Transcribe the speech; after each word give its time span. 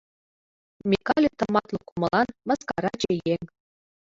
Микале 0.89 1.29
тыматле 1.39 1.77
кумылан, 1.87 2.27
мыскараче 2.47 3.11
еҥ. 3.33 3.41